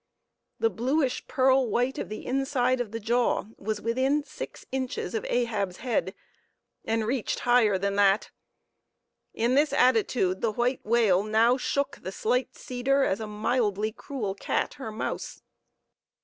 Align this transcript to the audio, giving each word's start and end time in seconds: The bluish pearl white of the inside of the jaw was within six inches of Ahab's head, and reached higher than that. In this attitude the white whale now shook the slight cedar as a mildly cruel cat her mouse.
The 0.59 0.71
bluish 0.71 1.27
pearl 1.27 1.67
white 1.69 1.99
of 1.99 2.09
the 2.09 2.25
inside 2.25 2.81
of 2.81 2.91
the 2.91 2.99
jaw 2.99 3.45
was 3.59 3.79
within 3.79 4.23
six 4.23 4.65
inches 4.71 5.13
of 5.13 5.23
Ahab's 5.29 5.77
head, 5.77 6.15
and 6.83 7.05
reached 7.05 7.41
higher 7.41 7.77
than 7.77 7.97
that. 7.97 8.31
In 9.35 9.53
this 9.53 9.71
attitude 9.71 10.41
the 10.41 10.53
white 10.53 10.83
whale 10.83 11.21
now 11.21 11.55
shook 11.55 11.99
the 12.01 12.11
slight 12.11 12.55
cedar 12.55 13.03
as 13.03 13.19
a 13.19 13.27
mildly 13.27 13.91
cruel 13.91 14.33
cat 14.33 14.73
her 14.73 14.91
mouse. 14.91 15.43